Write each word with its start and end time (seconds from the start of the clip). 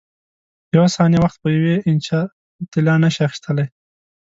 یوه 0.75 0.87
ثانیه 0.95 1.19
وخت 1.23 1.37
په 1.43 1.47
یوې 1.55 1.75
انچه 1.89 2.17
طلا 2.71 2.95
نه 3.03 3.09
شې 3.13 3.21
اخیستلای. 3.27 3.67